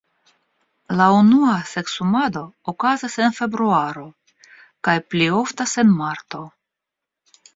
[0.99, 2.41] La unua seksumado
[2.73, 4.07] okazas en februaro
[4.87, 6.43] kaj pli oftas en marto.